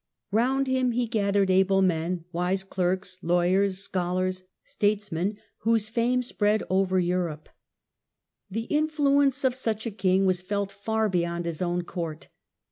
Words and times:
Round 0.31 0.65
him 0.65 0.93
he 0.93 1.05
36 1.05 1.13
HENRY'S 1.13 1.13
GREAT 1.13 1.13
MINISTERS. 1.13 1.21
gathered 1.21 1.53
able 1.53 1.81
men, 1.83 2.25
wise 2.31 2.63
clerks, 2.63 3.19
lawyers, 3.21 3.77
scholars, 3.83 4.43
states 4.63 5.11
men, 5.11 5.37
whose 5.59 5.89
fame 5.89 6.23
spread 6.23 6.63
over 6.71 6.97
Europe. 6.99 7.49
The 8.49 8.63
influence 8.63 9.43
of 9.43 9.53
such 9.53 9.85
a 9.85 9.91
king 9.91 10.25
was 10.25 10.41
felt 10.41 10.71
far 10.71 11.07
beyond 11.07 11.45
his 11.45 11.61
own 11.61 11.83
court. 11.83 12.29